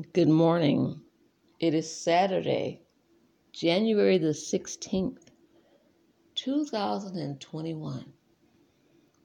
[0.00, 1.02] Good morning.
[1.60, 2.80] It is Saturday,
[3.52, 5.26] January the 16th,
[6.34, 8.12] 2021.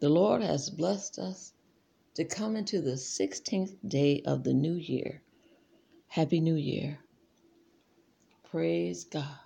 [0.02, 1.54] The Lord has blessed us
[2.16, 5.22] to come into the 16th day of the new year.
[6.10, 7.00] Happy New Year.
[8.52, 9.40] Praise God.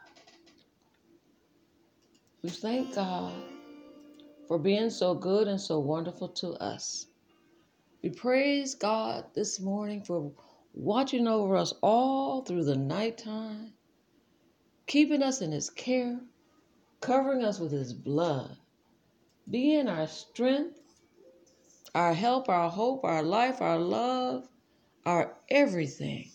[2.42, 3.34] We thank God
[4.48, 7.06] for being so good and so wonderful to us.
[8.02, 10.32] We praise God this morning for
[10.74, 13.74] watching over us all through the nighttime,
[14.88, 16.20] keeping us in His care,
[17.02, 18.58] covering us with His blood,
[19.50, 20.80] being our strength,
[21.94, 24.48] our help, our hope, our life, our love,
[25.06, 26.30] our everything.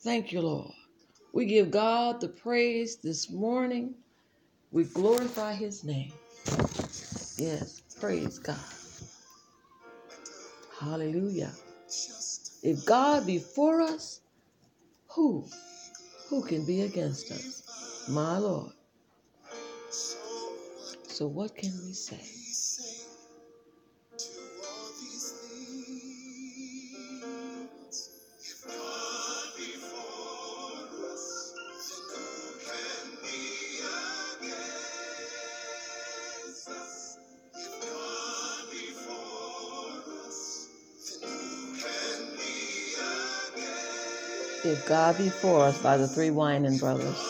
[0.00, 0.72] Thank you, Lord.
[1.32, 3.94] We give God the praise this morning.
[4.72, 6.12] We glorify His name.
[7.36, 8.58] Yes, praise God.
[10.80, 11.52] Hallelujah.
[12.62, 14.20] If God be for us,
[15.08, 15.46] who,
[16.28, 18.08] who can be against us?
[18.10, 18.72] My Lord.
[21.08, 22.45] So what can we say?
[44.86, 47.25] God before us by the three Winan brothers.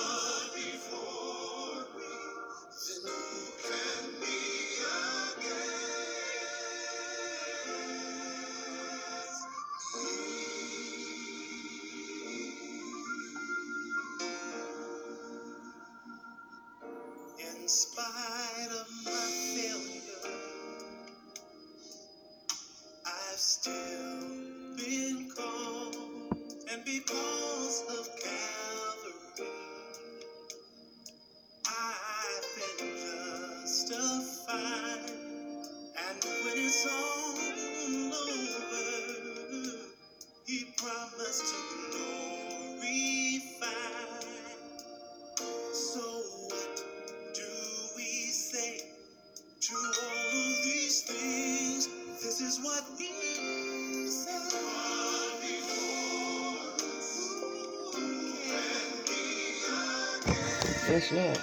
[60.96, 61.38] Yes.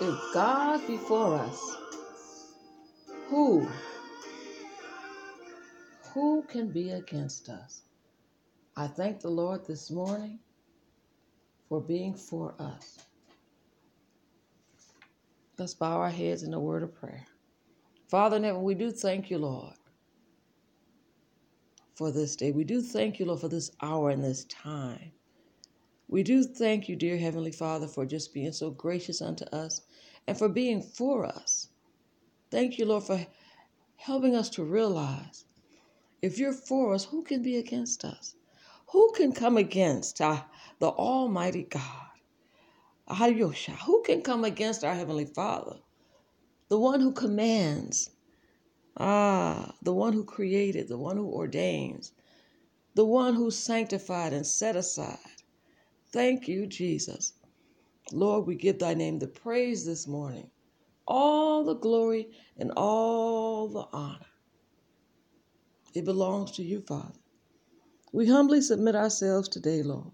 [0.00, 1.76] If God before us,
[3.28, 3.68] who,
[6.14, 7.82] who can be against us?
[8.76, 10.38] I thank the Lord this morning
[11.68, 12.98] for being for us.
[15.58, 17.26] Let's bow our heads in a word of prayer.
[18.08, 19.74] Father in heaven, we do thank you, Lord,
[21.94, 22.52] for this day.
[22.52, 25.12] We do thank you, Lord, for this hour and this time.
[26.08, 29.82] We do thank you, dear Heavenly Father, for just being so gracious unto us
[30.26, 31.68] and for being for us.
[32.50, 33.26] Thank you, Lord, for
[33.96, 35.44] helping us to realize
[36.22, 38.36] if you're for us, who can be against us?
[38.90, 40.42] Who can come against the
[40.82, 42.06] Almighty God?
[43.08, 45.76] Ayosha, who can come against our Heavenly Father?
[46.68, 48.10] The one who commands,
[48.96, 52.12] ah, the one who created, the one who ordains,
[52.94, 55.35] the one who sanctified and set aside.
[56.16, 57.34] Thank you, Jesus.
[58.10, 60.50] Lord, we give thy name the praise this morning,
[61.06, 64.24] all the glory and all the honor.
[65.94, 67.18] It belongs to you, Father.
[68.14, 70.10] We humbly submit ourselves today, Lord,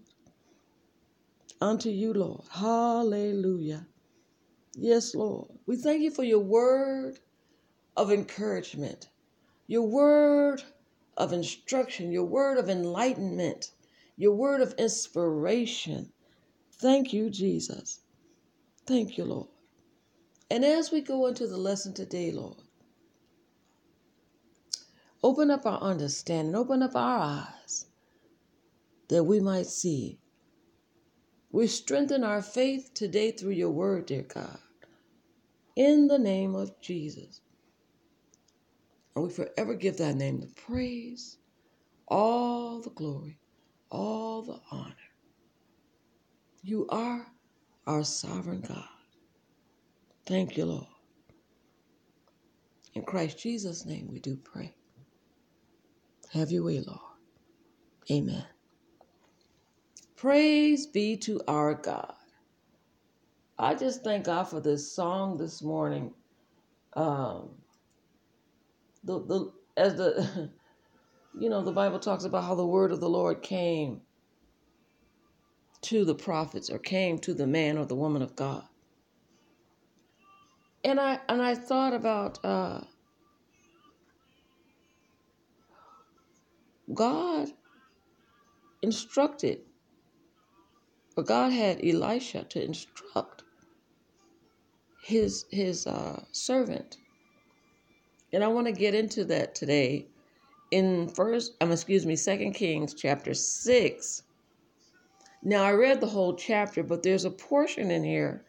[1.61, 2.43] unto you, Lord.
[2.51, 3.87] Hallelujah.
[4.75, 5.51] Yes, Lord.
[5.67, 7.17] We thank you for your word
[7.95, 9.07] of encouragement,
[9.67, 10.61] your word
[11.15, 13.71] of instruction, your word of enlightenment,
[14.17, 16.11] your word of inspiration.
[16.73, 18.01] Thank you, Jesus.
[18.85, 19.49] Thank you, Lord.
[20.51, 22.57] And as we go into the lesson today, Lord,
[25.23, 27.87] open up our understanding, open up our eyes
[29.09, 30.19] that we might see.
[31.51, 34.59] We strengthen our faith today through your word, dear God,
[35.75, 37.41] in the name of Jesus.
[39.15, 41.37] And we forever give thy name the praise,
[42.07, 43.39] all the glory,
[43.93, 44.95] all the honor.
[46.63, 47.27] You are
[47.87, 48.85] our sovereign God.
[50.25, 50.87] Thank you, Lord.
[52.95, 54.75] In Christ Jesus' name we do pray.
[56.33, 56.99] Have your way, Lord.
[58.11, 58.45] Amen.
[60.15, 62.15] Praise be to our God.
[63.59, 66.13] I just thank God for this song this morning.
[66.95, 67.51] Um,
[69.03, 70.51] the the as the
[71.39, 74.01] you know, the Bible talks about how the word of the Lord came
[75.81, 78.63] to the prophets or came to the man or the woman of God.
[80.83, 82.81] And I and I thought about uh,
[86.93, 87.49] God
[88.81, 89.61] instructed,
[91.15, 93.43] or God had Elisha to instruct
[95.01, 96.97] his his uh, servant,
[98.33, 100.07] and I want to get into that today
[100.73, 101.53] in first.
[101.61, 104.23] Um, excuse me, Second Kings chapter six.
[105.43, 108.43] Now I read the whole chapter, but there's a portion in here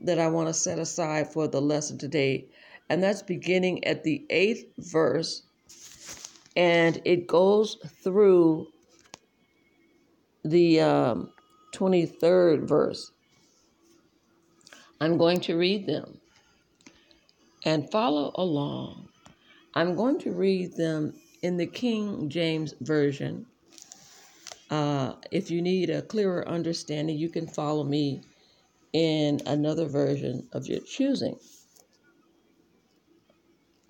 [0.00, 2.46] that I want to set aside for the lesson today,
[2.88, 5.42] and that's beginning at the eighth verse,
[6.56, 8.66] and it goes through
[10.44, 11.32] the um,
[11.74, 13.12] 23rd verse.
[15.00, 16.18] I'm going to read them
[17.64, 19.08] and follow along.
[19.74, 21.12] I'm going to read them
[21.42, 23.46] in the King James Version.
[24.70, 28.22] Uh, if you need a clearer understanding, you can follow me
[28.92, 31.38] in another version of your choosing.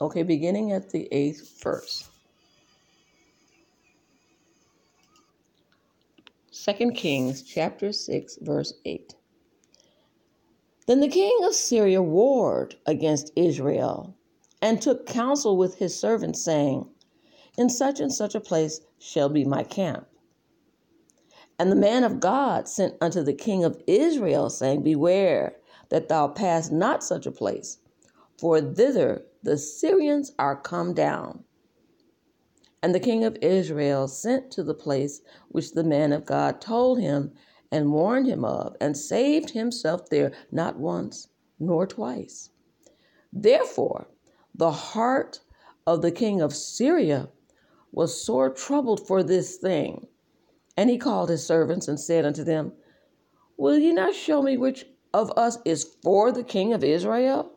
[0.01, 2.09] Okay, beginning at the eighth verse.
[6.51, 9.15] Second Kings chapter 6, verse 8.
[10.87, 14.15] Then the king of Syria warred against Israel
[14.63, 16.89] and took counsel with his servants, saying,
[17.59, 20.07] In such and such a place shall be my camp.
[21.59, 25.57] And the man of God sent unto the king of Israel, saying, Beware
[25.89, 27.79] that thou pass not such a place,
[28.39, 31.43] for thither the Syrians are come down.
[32.81, 37.01] And the king of Israel sent to the place which the man of God told
[37.01, 37.33] him
[37.73, 41.27] and warned him of, and saved himself there not once
[41.59, 42.51] nor twice.
[43.33, 44.07] Therefore,
[44.55, 45.41] the heart
[45.89, 47.31] of the king of Syria
[47.93, 50.07] was sore troubled for this thing
[50.79, 52.73] and he called his servants and said unto them,
[53.57, 57.51] Will ye not show me which of us is for the king of Israel?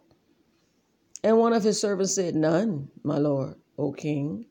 [1.24, 4.48] And one of his servants said, None, my lord, O king,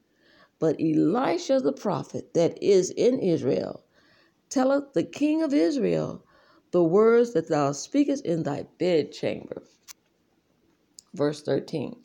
[0.60, 3.82] but Elisha the prophet that is in Israel
[4.50, 6.24] telleth the king of Israel
[6.70, 9.64] the words that thou speakest in thy bedchamber.
[11.12, 11.96] Verse 13.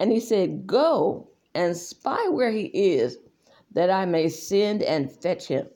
[0.00, 3.18] And he said, Go and spy where he is,
[3.72, 5.68] that I may send and fetch him.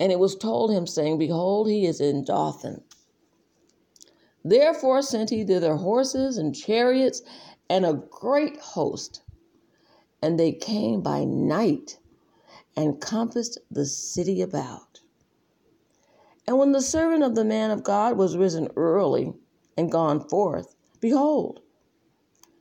[0.00, 2.82] And it was told him, saying, Behold, he is in Dothan.
[4.44, 7.22] Therefore sent he thither horses and chariots
[7.68, 9.22] and a great host.
[10.22, 11.98] And they came by night
[12.76, 15.00] and compassed the city about.
[16.46, 19.34] And when the servant of the man of God was risen early
[19.76, 21.60] and gone forth, behold,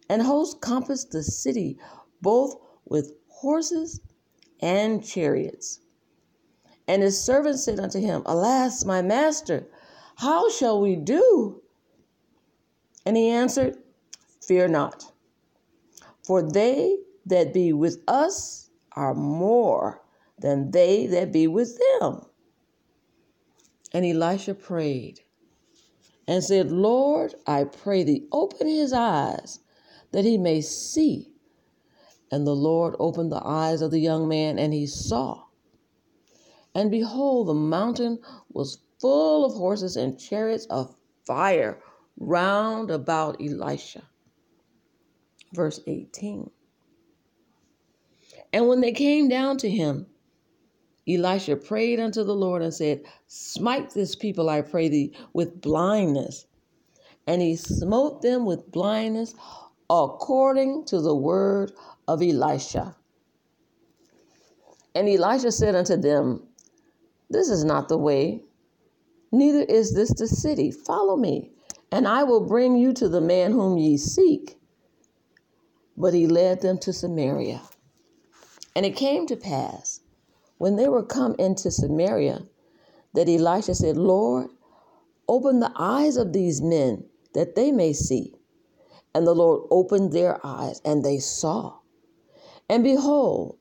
[0.10, 1.78] an host compassed the city
[2.22, 2.56] both
[2.86, 4.02] with horses
[4.62, 5.80] and chariots.
[6.88, 9.68] And his servant said unto him, Alas, my master,
[10.16, 11.62] how shall we do?
[13.06, 13.78] And he answered,
[14.42, 15.12] Fear not,
[16.24, 20.02] for they that be with us are more
[20.40, 22.26] than they that be with them.
[23.94, 25.22] And Elisha prayed
[26.28, 29.60] and said, Lord, I pray thee, open his eyes
[30.18, 31.30] that he may see.
[32.32, 35.44] And the Lord opened the eyes of the young man, and he saw.
[36.74, 38.18] And behold, the mountain
[38.50, 40.96] was full of horses and chariots of
[41.28, 41.84] fire
[42.20, 44.10] round about Elisha.
[45.54, 46.50] Verse 18.
[48.54, 50.08] And when they came down to him,
[51.08, 56.48] Elisha prayed unto the Lord and said, Smite this people, I pray thee, with blindness.
[57.28, 59.36] And he smote them with blindness
[59.90, 61.72] according to the word
[62.08, 62.96] of Elisha.
[64.96, 66.44] And Elisha said unto them,
[67.30, 68.42] This is not the way,
[69.32, 70.72] neither is this the city.
[70.72, 71.52] Follow me,
[71.92, 74.58] and I will bring you to the man whom ye seek.
[75.96, 77.62] But he led them to Samaria.
[78.76, 80.02] And it came to pass,
[80.58, 82.46] when they were come into Samaria,
[83.14, 84.50] that Elisha said, Lord,
[85.28, 88.36] open the eyes of these men that they may see.
[89.18, 91.80] And the Lord opened their eyes, and they saw.
[92.70, 93.58] And behold,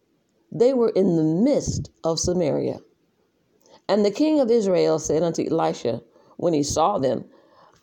[0.53, 2.81] they were in the midst of Samaria.
[3.89, 6.03] And the king of Israel said unto Elisha,
[6.37, 7.25] when he saw them,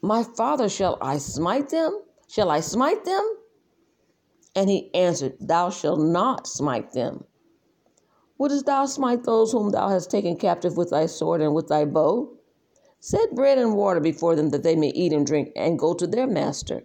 [0.04, 2.00] My father, shall I smite them?
[2.28, 3.38] Shall I smite them?
[4.56, 7.24] And he answered, Thou shalt not smite them.
[8.38, 11.86] Wouldst thou smite those whom thou hast taken captive with thy sword and with thy
[11.86, 12.38] bow?
[13.00, 16.06] Set bread and water before them that they may eat and drink and go to
[16.06, 16.84] their master.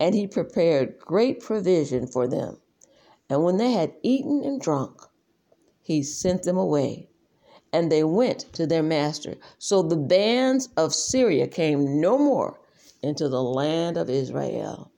[0.00, 2.58] And he prepared great provision for them
[3.28, 5.02] And when they had eaten and drunk,
[5.82, 7.08] he sent them away,
[7.72, 9.36] and they went to their master.
[9.58, 12.60] So the bands of Syria came no more
[13.02, 14.92] into the land of Israel.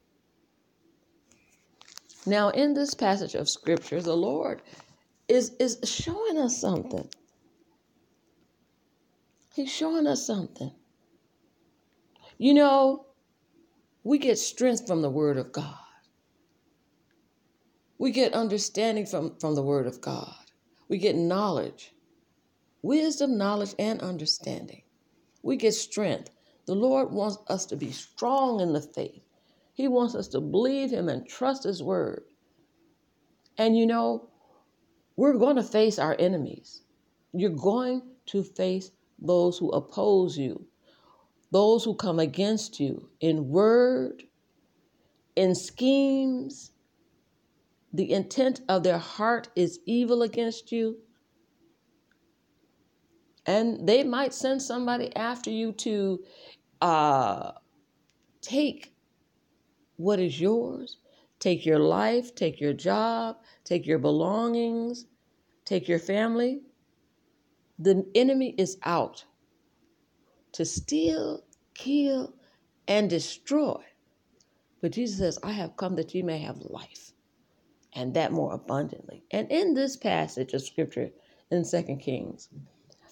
[2.26, 4.62] Now, in this passage of scripture, the Lord
[5.28, 7.08] is, is showing us something.
[9.54, 10.72] He's showing us something.
[12.38, 13.05] You know,
[14.06, 15.74] we get strength from the Word of God.
[17.98, 20.32] We get understanding from, from the Word of God.
[20.88, 21.92] We get knowledge,
[22.82, 24.82] wisdom, knowledge, and understanding.
[25.42, 26.30] We get strength.
[26.66, 29.22] The Lord wants us to be strong in the faith.
[29.74, 32.22] He wants us to believe Him and trust His Word.
[33.58, 34.28] And you know,
[35.16, 36.82] we're going to face our enemies.
[37.32, 40.64] You're going to face those who oppose you,
[41.50, 44.24] those who come against you in word,
[45.36, 46.72] in schemes,
[47.92, 50.98] the intent of their heart is evil against you.
[53.46, 56.24] And they might send somebody after you to
[56.82, 57.52] uh,
[58.42, 58.92] take
[59.96, 60.98] what is yours,
[61.38, 65.06] take your life, take your job, take your belongings,
[65.64, 66.60] take your family.
[67.78, 69.24] The enemy is out
[70.56, 71.44] to steal,
[71.74, 72.32] kill,
[72.88, 73.82] and destroy.
[74.80, 77.12] But Jesus says, I have come that you may have life
[77.92, 79.22] and that more abundantly.
[79.30, 81.10] And in this passage of scripture
[81.50, 82.48] in Second Kings,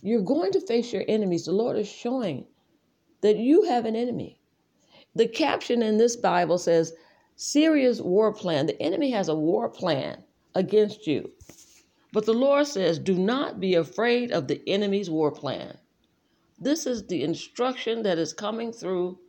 [0.00, 1.44] you're going to face your enemies.
[1.44, 2.46] The Lord is showing
[3.20, 4.40] that you have an enemy.
[5.14, 6.94] The caption in this Bible says,
[7.36, 8.64] Syria's war plan.
[8.64, 10.24] The enemy has a war plan
[10.54, 11.30] against you.
[12.10, 15.76] But the Lord says, Do not be afraid of the enemy's war plan.
[16.64, 19.20] This is the instruction that is coming through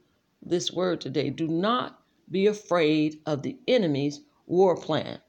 [0.41, 1.29] this word today.
[1.29, 1.99] Do not
[2.31, 5.19] be afraid of the enemy's war plan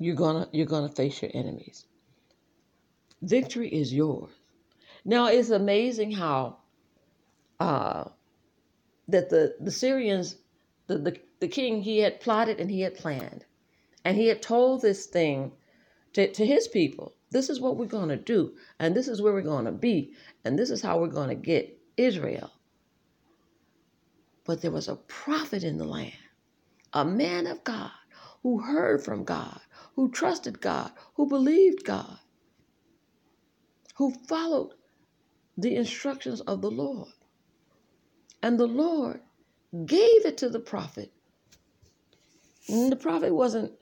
[0.00, 1.86] you're gonna you're gonna face your enemies.
[3.22, 4.32] Victory is yours.
[5.04, 6.58] Now it's amazing how
[7.60, 8.04] uh,
[9.08, 10.36] that the the Syrians,
[10.86, 13.44] the, the the king, he had plotted and he had planned,
[14.04, 15.52] and he had told this thing
[16.14, 17.14] to, to his people.
[17.30, 20.70] This is what we're gonna do, and this is where we're gonna be, and this
[20.70, 22.52] is how we're gonna get Israel.
[24.44, 26.14] But there was a prophet in the land,
[26.94, 27.92] a man of God
[28.42, 29.60] who heard from God,
[29.96, 32.18] who trusted God, who believed God,
[33.96, 34.74] who followed
[35.58, 37.12] the instructions of the Lord.
[38.42, 39.20] And the Lord
[39.86, 41.12] gave it to the prophet.
[42.68, 43.72] And the prophet wasn't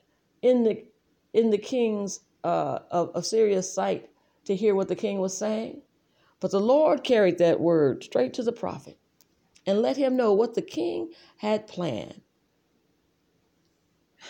[0.41, 0.85] in the
[1.33, 4.09] in the king's uh, of, of Syria's sight
[4.45, 5.81] to hear what the king was saying,
[6.39, 8.97] but the Lord carried that word straight to the prophet
[9.65, 12.21] and let him know what the king had planned.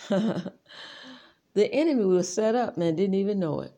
[1.56, 3.74] The enemy was set up and didn't even know it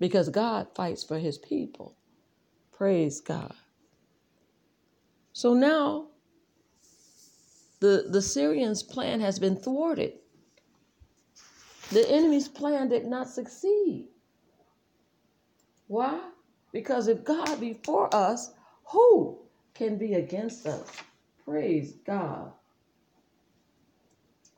[0.00, 1.96] because God fights for his people.
[2.72, 3.54] Praise God.
[5.32, 6.08] So now
[7.80, 10.19] the, the Syrians' plan has been thwarted.
[11.90, 14.08] The enemy's plan did not succeed.
[15.88, 16.20] Why?
[16.72, 18.52] Because if God be for us,
[18.84, 19.38] who
[19.74, 20.88] can be against us?
[21.44, 22.52] Praise God.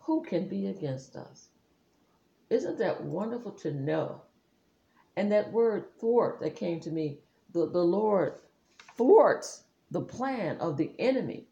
[0.00, 1.48] Who can be against us?
[2.50, 4.22] Isn't that wonderful to know?
[5.16, 7.18] And that word thwart that came to me,
[7.52, 8.34] the, the Lord
[8.96, 11.46] thwarts the plan of the enemy.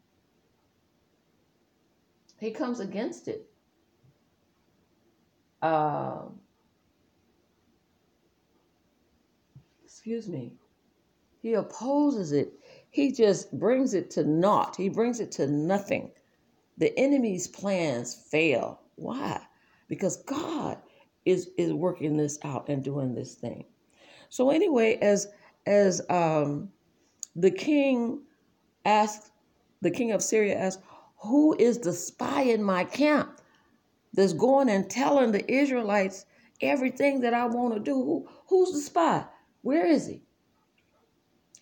[2.39, 3.50] He comes against it.
[5.61, 6.23] Uh,
[9.83, 10.53] excuse me.
[11.41, 12.53] He opposes it.
[12.89, 14.75] He just brings it to naught.
[14.75, 16.11] He brings it to nothing.
[16.77, 18.81] The enemy's plans fail.
[18.95, 19.41] Why?
[19.87, 20.77] Because God
[21.25, 23.65] is is working this out and doing this thing.
[24.29, 25.27] So anyway, as
[25.65, 26.69] as um,
[27.35, 28.21] the king
[28.85, 29.31] asked,
[29.81, 30.81] the king of Syria asked,
[31.17, 33.30] "Who is the spy in my camp
[34.13, 36.25] that's going and telling the Israelites
[36.61, 37.93] everything that I want to do?
[37.95, 39.25] Who, who's the spy?
[39.61, 40.21] Where is he?"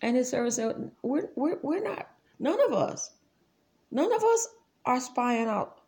[0.02, 2.08] And his servant said, "We're we're we're not.
[2.38, 3.10] None of us.
[3.90, 4.48] None of us
[4.86, 5.80] are spying out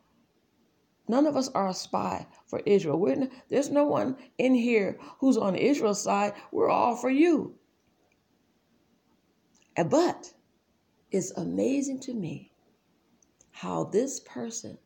[1.07, 2.97] None of us are a spy for Israel.
[2.97, 6.33] We're, there's no one in here who's on Israel's side.
[6.51, 7.55] We're all for you.
[9.75, 10.33] But
[11.11, 12.51] it's amazing to me
[13.51, 14.77] how this person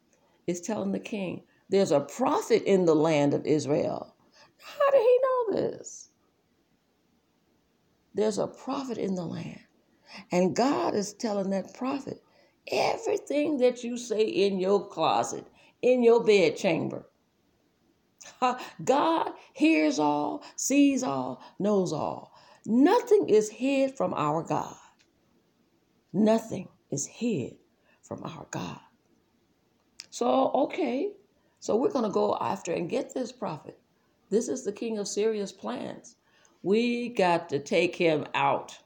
[0.47, 4.15] is telling the king there's a prophet in the land of Israel.
[4.57, 6.09] How did he know this?
[8.13, 9.59] There's a prophet in the land.
[10.31, 12.23] And God is telling that prophet
[12.71, 15.45] everything that you say in your closet
[15.81, 17.05] in your bedchamber.
[18.83, 22.33] God hears all, sees all, knows all.
[22.65, 24.75] Nothing is hid from our God.
[26.11, 27.55] Nothing is hid
[28.01, 28.79] from our God.
[30.09, 31.11] So, okay,
[31.59, 33.79] so we're going to go after and get this prophet.
[34.29, 36.15] This is the king of Syria's plans.
[36.63, 38.77] We got to take him out.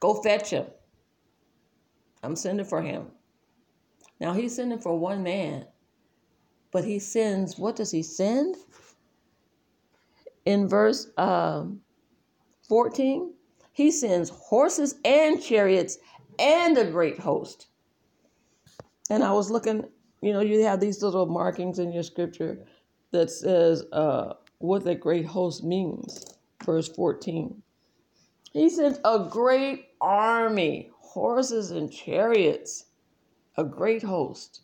[0.00, 0.66] Go fetch him.
[2.22, 3.06] I'm sending for him.
[4.20, 5.66] Now he's sending for one man,
[6.72, 8.56] but he sends, what does he send?
[10.44, 11.80] In verse um,
[12.68, 13.32] 14,
[13.72, 15.98] he sends horses and chariots
[16.38, 17.66] and a great host.
[19.10, 19.84] And I was looking,
[20.24, 22.58] you know, you have these little markings in your scripture
[23.10, 26.24] that says uh, what that great host means.
[26.64, 27.62] Verse 14.
[28.52, 32.86] He sent a great army, horses and chariots,
[33.58, 34.62] a great host.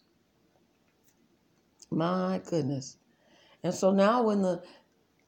[1.91, 2.97] My goodness.
[3.63, 4.63] And so now when the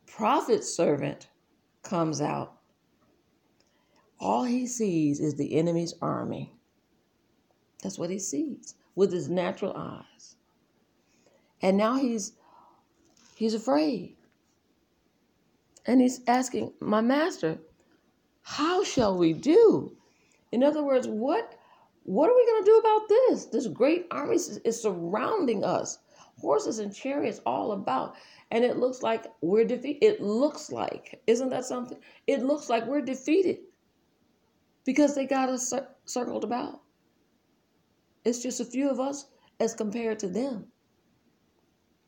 [0.07, 1.29] prophet servant
[1.83, 2.55] comes out,
[4.19, 6.55] all he sees is the enemy's army.
[7.83, 10.37] That's what he sees with his natural eyes.
[11.61, 12.33] And now he's
[13.37, 14.17] he's afraid.
[15.87, 17.59] And he's asking, "My master,
[18.43, 19.97] how shall we do?"
[20.53, 21.59] In other words, what
[22.05, 23.47] what are we going to do about this?
[23.47, 25.99] This great army is, surrounding us.
[26.41, 28.17] Horses and chariots all about.
[28.51, 30.05] And it looks like we're defeated.
[30.05, 31.99] It looks like, isn't that something?
[32.27, 33.59] It looks like we're defeated
[34.85, 35.73] because they got us
[36.05, 36.82] circled about.
[38.25, 39.27] It's just a few of us
[39.61, 40.67] as compared to them.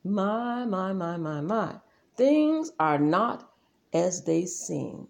[0.05, 1.77] My, my, my, my, my.
[2.17, 3.51] Things are not
[3.93, 5.09] as they seem.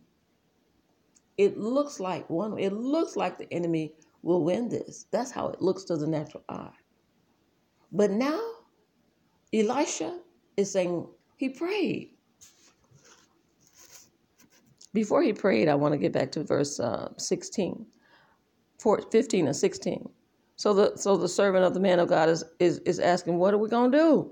[1.37, 3.93] It looks like one, it looks like the enemy
[4.23, 5.07] will win this.
[5.11, 6.71] That's how it looks to the natural eye.
[7.93, 8.41] But now,
[9.53, 10.21] Elisha
[10.57, 11.07] is saying
[11.37, 12.11] he prayed.
[14.93, 17.85] Before he prayed, I want to get back to verse uh, 16,
[18.79, 20.09] 15 and 16.
[20.57, 23.55] So the so the servant of the man of God is is, is asking, what
[23.55, 24.31] are we gonna do?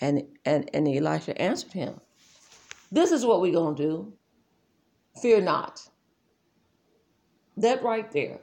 [0.00, 2.00] And and and Elisha answered him,
[2.92, 4.12] This is what we're gonna do.
[5.22, 5.88] Fear not.
[7.56, 8.40] That right there.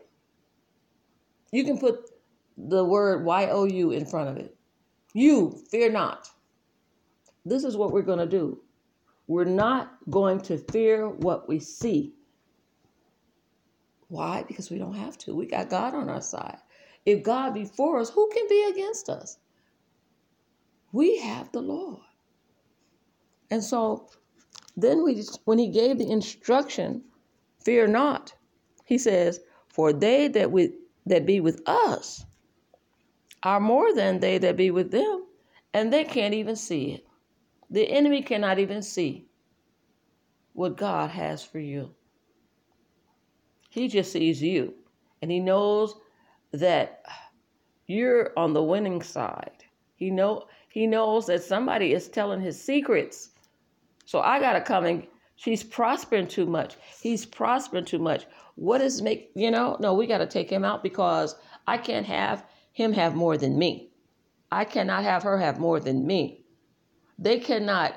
[1.51, 2.09] You can put
[2.57, 4.55] the word Y O U in front of it.
[5.13, 6.29] You fear not.
[7.45, 8.59] This is what we're gonna do.
[9.27, 12.13] We're not going to fear what we see.
[14.13, 14.43] Why?
[14.47, 15.35] Because we don't have to.
[15.35, 16.59] We got God on our side.
[17.03, 19.39] If God be for us, who can be against us?
[20.91, 21.97] We have the Lord.
[23.49, 24.11] And so
[24.77, 27.01] then we when he gave the instruction,
[27.65, 28.35] fear not,
[28.85, 30.73] he says, for they that with
[31.07, 32.23] that be with us
[33.41, 35.25] are more than they that be with them,
[35.73, 37.07] and they can't even see it.
[37.71, 39.25] The enemy cannot even see
[40.53, 41.95] what God has for you.
[43.73, 44.71] He just sees you
[45.23, 45.95] and he knows
[46.51, 47.01] that
[47.87, 49.65] you're on the winning side.
[49.95, 53.31] He know he knows that somebody is telling his secrets.
[54.05, 55.07] So I got to come and
[55.37, 56.75] she's prospering too much.
[57.01, 58.27] He's prospering too much.
[58.53, 62.05] What is make, you know, no, we got to take him out because I can't
[62.05, 63.89] have him have more than me.
[64.51, 66.45] I cannot have her have more than me.
[67.17, 67.95] They cannot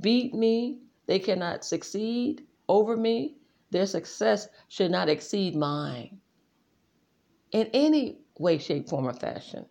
[0.00, 3.36] beat me, they cannot succeed over me.
[3.70, 6.20] Their success should not exceed mine
[7.52, 9.66] in any way, shape, form, or fashion.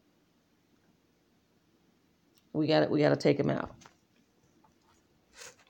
[2.53, 3.71] We got we got to take him out.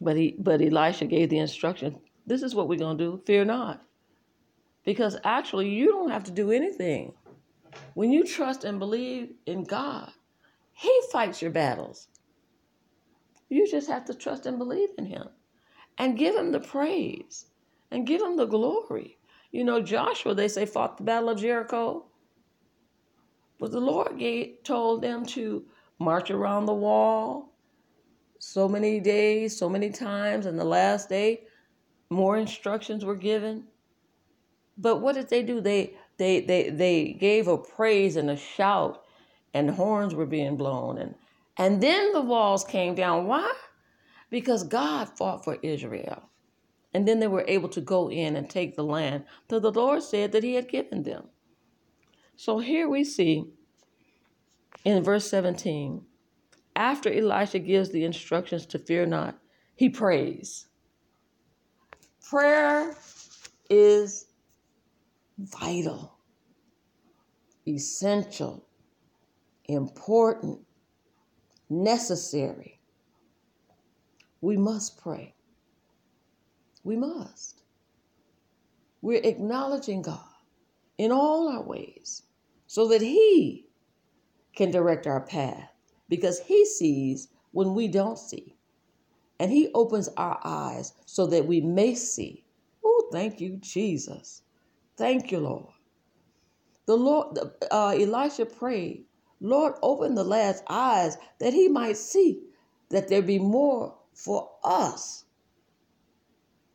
[0.02, 2.00] But he but Elisha gave the instruction.
[2.26, 3.22] This is what we're gonna do.
[3.26, 3.84] Fear not,
[4.86, 7.14] because actually you don't have to do anything.
[7.96, 10.12] When you trust and believe in God,
[10.74, 12.08] He fights your battles.
[13.50, 15.28] You just have to trust and believe in him
[15.98, 17.48] and give him the praise
[17.92, 19.18] and give him the glory.
[19.52, 22.06] You know, Joshua, they say, fought the battle of Jericho.
[23.60, 25.66] But the Lord gave, told them to
[26.00, 27.54] march around the wall
[28.40, 30.46] so many days, so many times.
[30.46, 31.42] And the last day,
[32.10, 33.66] more instructions were given.
[34.78, 35.60] But what did they do?
[35.60, 39.04] They they they they gave a praise and a shout,
[39.54, 41.16] and horns were being blown, and
[41.58, 43.28] and then the walls came down.
[43.28, 43.54] Why?
[44.30, 46.30] Because God fought for Israel.
[46.94, 50.02] And then they were able to go in and take the land that the Lord
[50.04, 51.30] said that He had given them.
[52.36, 53.46] So here we see
[54.86, 56.02] in verse 17,
[56.76, 59.38] after Elisha gives the instructions to fear not,
[59.76, 60.68] he prays.
[62.30, 62.96] Prayer
[63.70, 64.28] is
[65.38, 66.18] vital,
[67.68, 68.66] essential
[69.70, 70.60] important,
[71.70, 72.80] necessary.
[74.42, 75.36] We must pray.
[76.90, 77.62] We must.
[79.04, 80.34] We're acknowledging God
[80.98, 82.24] in all our ways
[82.66, 83.68] so that He
[84.56, 85.70] can direct our path
[86.10, 88.56] because He sees when we don't see.
[89.40, 92.44] And He opens our eyes so that we may see.
[92.84, 94.42] Oh, thank you, Jesus.
[94.98, 95.72] Thank you, Lord.
[96.88, 97.38] The Lord,
[97.70, 99.06] uh, Elisha prayed,
[99.40, 102.46] Lord, open the lad's eyes that he might see
[102.90, 105.26] that there be more for us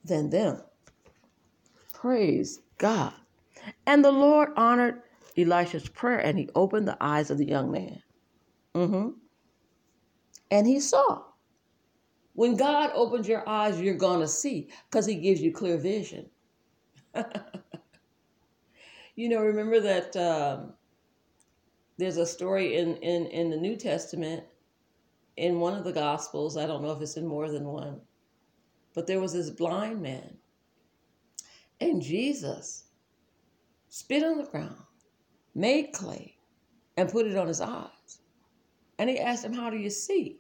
[0.05, 0.61] than them.
[1.93, 3.15] Praise God.
[3.87, 5.03] And the Lord honored
[5.37, 8.03] Elisha's prayer and he opened the eyes of the young man.
[8.75, 9.11] Mm-hmm.
[10.51, 11.23] And he saw.
[12.35, 16.27] When God opens your eyes, you're going to see because he gives you clear vision.
[19.15, 20.73] you know, remember that um,
[21.97, 24.43] there's a story in, in, in the New Testament,
[25.37, 26.57] in one of the Gospels.
[26.57, 28.01] I don't know if it's in more than one,
[28.95, 30.39] but there was this blind man.
[31.81, 32.85] And Jesus
[33.89, 34.83] spit on the ground,
[35.55, 36.37] made clay,
[36.97, 38.21] and put it on his eyes.
[38.99, 40.39] And he asked him, How do you see?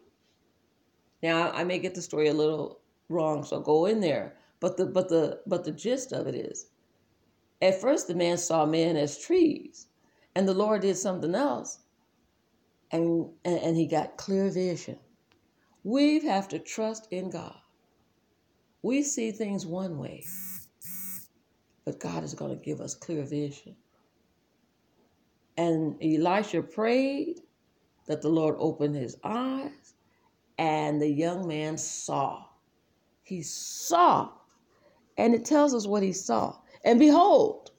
[1.22, 4.36] Now I may get the story a little wrong, so go in there.
[4.60, 6.66] But the but the but the gist of it is
[7.60, 9.86] at first the man saw men as trees,
[10.34, 11.78] and the Lord did something else.
[12.90, 14.98] And, and, and he got clear vision.
[15.82, 17.56] We have to trust in God.
[18.84, 20.26] We see things one way,
[21.86, 23.74] but God is going to give us clear vision.
[25.56, 27.40] And Elisha prayed
[28.04, 29.94] that the Lord open his eyes,
[30.58, 32.44] and the young man saw.
[33.22, 34.32] He saw.
[35.16, 36.58] And it tells us what he saw.
[36.84, 37.70] And behold,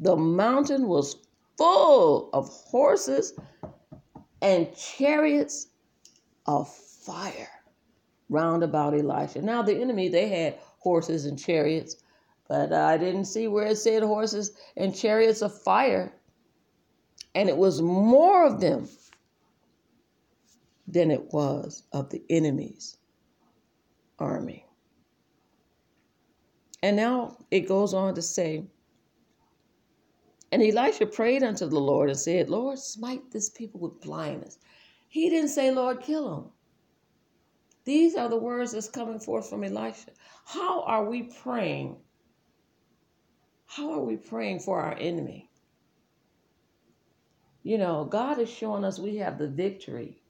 [0.00, 1.18] the mountain was
[1.56, 3.32] full of horses
[4.42, 5.68] and chariots
[6.46, 7.56] of fire
[8.28, 9.42] round about Elisha.
[9.42, 11.96] Now, the enemy, they had horses and chariots,
[12.48, 16.12] but uh, I didn't see where it said horses and chariots of fire.
[17.34, 18.88] And it was more of them
[20.86, 22.96] than it was of the enemy's
[24.18, 24.64] army.
[26.82, 28.64] And now it goes on to say,
[30.52, 34.58] and Elisha prayed unto the Lord and said, Lord, smite this people with blindness.
[35.08, 36.50] He didn't say, Lord, kill them.
[37.86, 40.10] These are the words that's coming forth from Elisha.
[40.44, 41.96] How are we praying?
[43.66, 45.48] How are we praying for our enemy?
[47.62, 50.20] You know, God is showing us we have the victory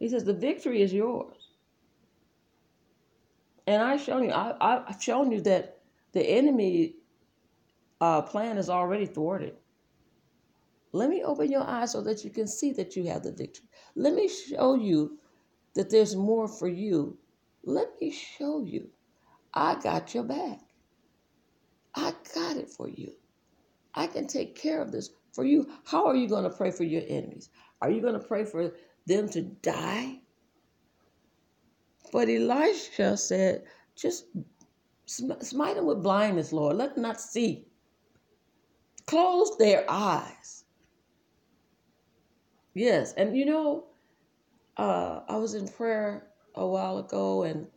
[0.00, 1.36] he says, the victory is yours.
[3.66, 5.78] And I've shown you, I, have shown you that
[6.12, 6.96] the enemy
[8.00, 9.54] uh, plan is already thwarted.
[10.92, 13.68] Let me open your eyes so that you can see that you have the victory.
[13.94, 15.18] Let me show you
[15.74, 17.18] that there's more for you.
[17.64, 18.88] Let me show you.
[19.52, 20.60] I got your back.
[21.94, 23.12] I got it for you.
[23.94, 25.66] I can take care of this for you.
[25.84, 27.50] How are you going to pray for your enemies?
[27.82, 28.72] Are you going to pray for
[29.06, 30.20] them to die.
[32.12, 33.64] But Elisha said,
[33.96, 34.26] just
[35.06, 36.76] smite them with blindness, Lord.
[36.76, 37.66] Let them not see.
[39.06, 40.64] Close their eyes.
[42.74, 43.86] Yes, and you know,
[44.80, 47.68] uh, I was in prayer a while ago, and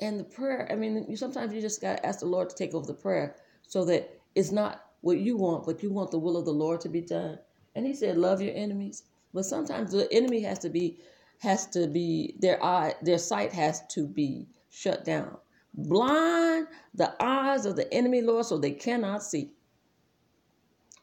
[0.00, 0.68] and the prayer.
[0.70, 2.94] I mean, you sometimes you just got to ask the Lord to take over the
[2.94, 6.52] prayer, so that it's not what you want, but you want the will of the
[6.52, 7.38] Lord to be done.
[7.76, 10.98] And He said, "Love your enemies." But sometimes the enemy has to be
[11.40, 15.36] has to be their eye their sight has to be shut down.
[15.74, 19.52] Blind the eyes of the enemy, Lord, so they cannot see.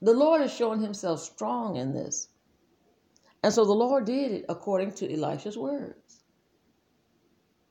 [0.02, 2.30] The Lord is showing himself strong in this.
[3.44, 6.24] And so the Lord did it according to Elisha's words.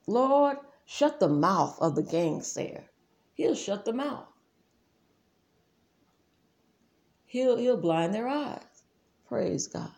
[0.06, 2.84] Lord, shut the mouth of the gangster.
[3.34, 4.26] He'll shut the mouth.
[7.26, 8.84] He'll, he'll blind their eyes.
[9.26, 9.90] Praise God.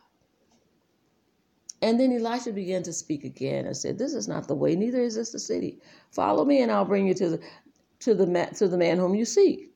[1.82, 5.02] And then Elisha began to speak again and said, "This is not the way, neither
[5.02, 5.80] is this the city.
[6.10, 7.40] Follow me, and I'll bring you to the
[8.00, 9.74] to the man, to the man whom you seek.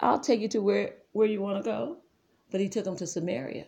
[0.00, 1.98] I'll take you to where where you want to go."
[2.50, 3.66] But he took him to Samaria.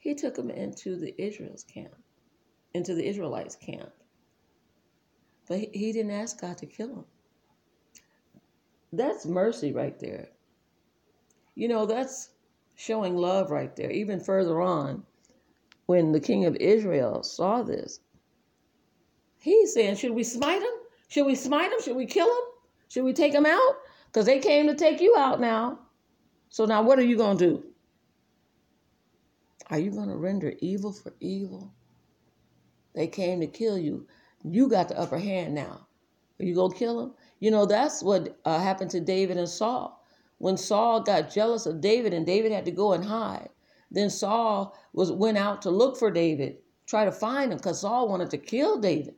[0.00, 1.94] He took him into the Israel's camp,
[2.74, 3.90] into the Israelites' camp.
[5.46, 7.04] But he, he didn't ask God to kill him.
[8.92, 10.30] That's mercy right there.
[11.54, 12.30] You know, that's
[12.76, 13.90] showing love right there.
[13.90, 15.04] Even further on,
[15.84, 18.00] when the king of Israel saw this,
[19.38, 20.72] he's saying, Should we smite him?
[21.08, 21.80] Should we smite him?
[21.82, 22.44] Should we kill him?
[22.88, 23.76] Should we take him out?
[24.06, 25.78] Because they came to take you out now.
[26.48, 27.64] So now what are you going to do?
[29.70, 31.72] Are you going to render evil for evil?
[32.94, 34.08] They came to kill you.
[34.42, 35.86] You got the upper hand now.
[36.40, 37.14] Are you going to kill them?
[37.38, 40.04] You know, that's what uh, happened to David and Saul.
[40.38, 43.50] When Saul got jealous of David and David had to go and hide,
[43.90, 46.56] then Saul was went out to look for David,
[46.86, 49.14] try to find him because Saul wanted to kill David.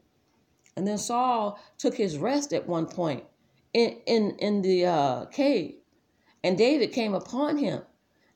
[0.76, 3.24] And then Saul took his rest at one point
[3.72, 5.76] in, in, in the uh, cave.
[6.42, 7.82] And David came upon him.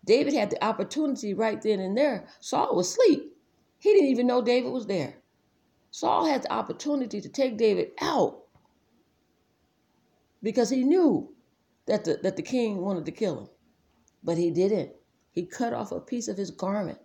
[0.06, 2.28] David had the opportunity right then and there.
[2.40, 3.36] Saul was asleep.
[3.78, 5.16] He didn't even know David was there.
[5.90, 8.44] Saul had the opportunity to take David out
[10.42, 11.34] because he knew
[11.86, 13.48] that the, that the king wanted to kill him.
[14.22, 14.92] But he didn't.
[15.32, 16.98] He cut off a piece of his garment.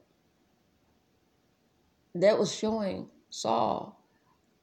[2.13, 4.03] That was showing Saul,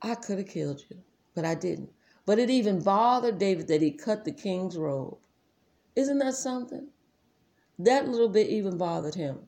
[0.03, 0.99] I could have killed you,
[1.35, 1.91] but I didn't.
[2.27, 5.19] But it even bothered David that he cut the king's robe.
[5.97, 6.89] Isn't that something?
[7.79, 9.39] That little bit even bothered him.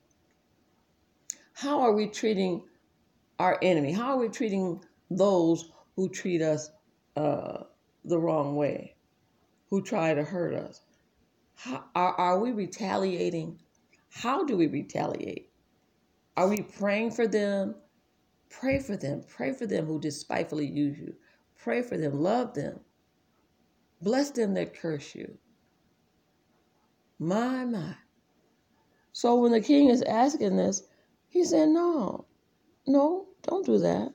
[1.52, 2.62] How are we treating
[3.38, 3.92] our enemy?
[3.92, 6.70] How are we treating those who treat us
[7.16, 7.64] uh,
[8.04, 8.94] the wrong way,
[9.68, 10.80] who try to hurt us?
[11.56, 13.58] How, are, are we retaliating?
[14.10, 15.50] How do we retaliate?
[16.36, 17.74] Are we praying for them?
[18.48, 19.22] Pray for them.
[19.28, 21.14] Pray for them who despitefully use you.
[21.58, 22.80] Pray for them, love them.
[24.00, 25.36] Bless them that curse you.
[27.18, 27.94] My, my.
[29.12, 30.82] So when the king is asking this,
[31.28, 32.26] he said, No,
[32.86, 34.12] no, don't do that.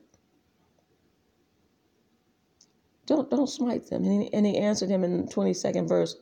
[3.06, 4.04] Don't, don't smite them.
[4.04, 6.16] And he, and he answered him in the 22nd verse,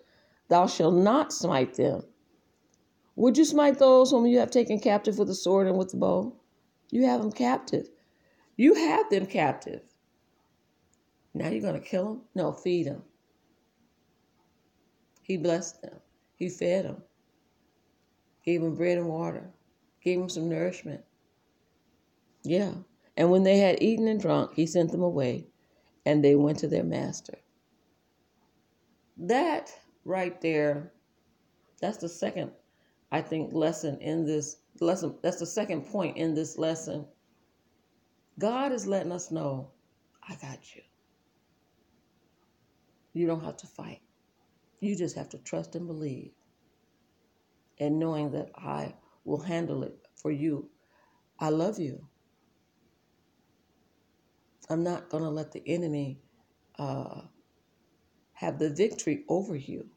[0.49, 2.03] Thou shalt not smite them.
[3.15, 5.97] Would you smite those whom you have taken captive with the sword and with the
[5.97, 6.35] bow?
[6.89, 7.89] You have them captive.
[8.57, 9.81] You have them captive.
[11.33, 12.21] Now you're going to kill them?
[12.35, 13.03] No, feed them.
[15.21, 15.99] He blessed them.
[16.35, 17.03] He fed them.
[18.43, 19.49] Gave them bread and water.
[20.03, 21.01] Gave them some nourishment.
[22.43, 22.73] Yeah.
[23.15, 25.47] And when they had eaten and drunk, he sent them away,
[26.05, 27.37] and they went to their master.
[29.17, 29.71] That
[30.03, 30.91] right there,
[31.79, 32.51] that's the second,
[33.11, 35.15] I think, lesson in this lesson.
[35.21, 37.05] That's the second point in this lesson.
[38.39, 39.69] God is letting us know,
[40.27, 40.81] I got you.
[43.13, 44.01] You don't have to fight.
[44.79, 46.31] You just have to trust and believe.
[47.79, 50.69] And knowing that I will handle it for you.
[51.39, 52.07] I love you.
[54.69, 56.21] I'm not going to let the enemy
[56.79, 57.21] uh,
[58.33, 59.87] have the victory over you.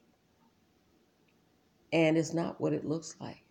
[1.92, 3.44] And it's not what it looks like.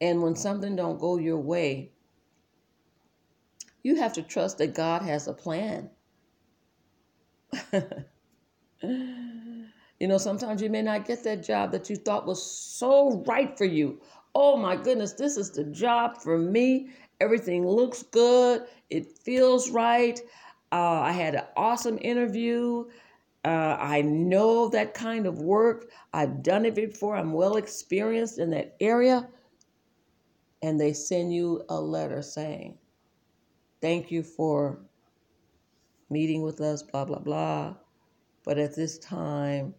[0.00, 1.92] And when something don't go your way,
[3.82, 5.90] you have to trust that God has a plan
[10.00, 13.56] you know, sometimes you may not get that job that you thought was so right
[13.56, 14.00] for you.
[14.34, 16.90] Oh my goodness, this is the job for me.
[17.20, 20.20] Everything looks good, it feels right.
[20.72, 22.84] Uh, I had an awesome interview.
[23.44, 25.90] Uh, I know that kind of work.
[26.12, 27.16] I've done it before.
[27.16, 29.28] I'm well experienced in that area.
[30.62, 32.76] And they send you a letter saying,
[33.80, 34.80] Thank you for
[36.10, 37.74] meeting with us, blah, blah, blah.
[38.44, 39.74] But at this time,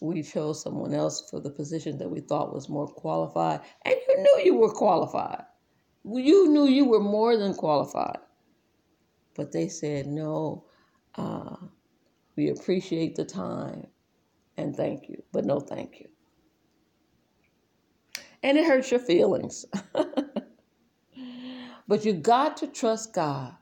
[0.00, 3.60] we chose someone else for the position that we thought was more qualified.
[3.84, 5.44] And you knew you were qualified.
[6.04, 8.18] You knew you were more than qualified.
[9.36, 10.64] But they said, no,
[11.16, 11.56] uh,
[12.36, 13.86] we appreciate the time
[14.56, 16.08] and thank you, but no thank you.
[18.42, 19.66] And it hurts your feelings.
[21.88, 23.54] but you got to trust God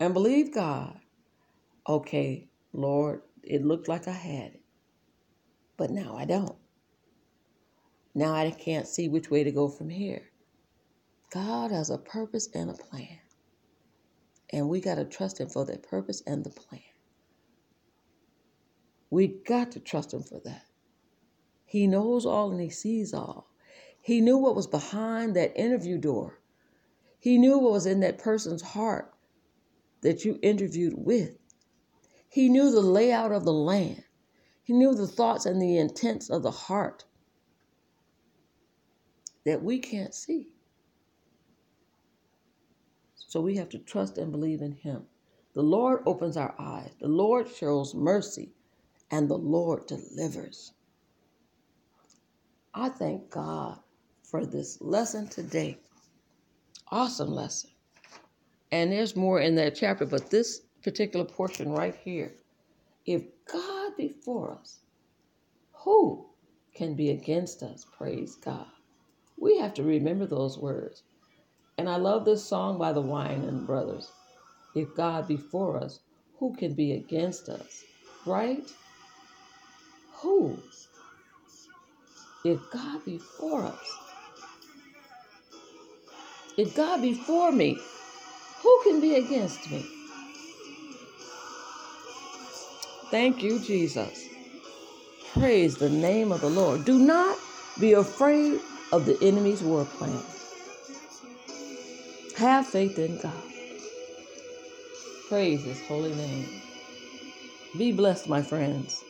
[0.00, 0.98] and believe God.
[1.88, 4.62] Okay, Lord, it looked like I had it,
[5.78, 6.56] but now I don't.
[8.14, 10.30] Now I can't see which way to go from here.
[11.30, 13.20] God has a purpose and a plan.
[14.50, 16.80] And we got to trust Him for that purpose and the plan.
[19.08, 20.64] We got to trust Him for that.
[21.64, 23.48] He knows all and He sees all.
[24.00, 26.40] He knew what was behind that interview door.
[27.20, 29.12] He knew what was in that person's heart
[30.00, 31.38] that you interviewed with.
[32.28, 34.04] He knew the layout of the land.
[34.68, 37.06] He knew the thoughts and the intents of the heart
[39.46, 40.48] that we can't see.
[43.16, 45.06] So we have to trust and believe in Him.
[45.54, 48.52] The Lord opens our eyes, the Lord shows mercy,
[49.10, 50.74] and the Lord delivers.
[52.74, 53.80] I thank God
[54.22, 55.78] for this lesson today.
[56.90, 57.70] Awesome lesson.
[58.70, 62.34] And there's more in that chapter, but this particular portion right here
[63.06, 64.80] if God be for us,
[65.72, 66.26] who
[66.74, 67.86] can be against us?
[67.98, 68.66] Praise God.
[69.38, 71.02] We have to remember those words.
[71.78, 74.10] And I love this song by the Winans Brothers.
[74.74, 76.00] If God be for us,
[76.38, 77.84] who can be against us?
[78.26, 78.70] Right?
[80.22, 80.58] Who?
[82.44, 83.98] If God be for us,
[86.56, 87.78] if God be for me,
[88.62, 89.86] who can be against me?
[93.10, 94.26] Thank you, Jesus.
[95.34, 96.84] Praise the name of the Lord.
[96.84, 97.38] Do not
[97.80, 98.60] be afraid
[98.92, 100.22] of the enemy's war plan.
[102.36, 103.32] Have faith in God.
[105.28, 106.48] Praise his holy name.
[107.78, 109.02] Be blessed, my friends.